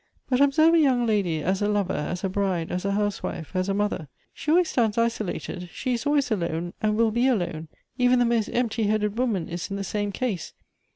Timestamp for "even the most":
7.99-8.49